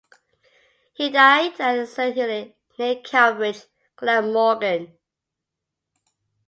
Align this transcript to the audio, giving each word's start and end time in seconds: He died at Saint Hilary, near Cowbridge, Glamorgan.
He 0.95 1.11
died 1.11 1.61
at 1.61 1.87
Saint 1.87 2.15
Hilary, 2.15 2.57
near 2.79 2.95
Cowbridge, 3.03 3.65
Glamorgan. 3.97 4.97